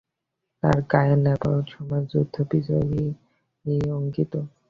তার 0.63 0.77
গায়ে 0.91 1.15
ন্যাপোলেঅঁর 1.17 1.67
সময়ের 1.73 2.05
যুদ্ধ-বিজয় 2.11 2.85
অঙ্কিত। 3.95 4.33